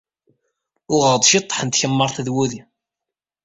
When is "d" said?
2.25-2.27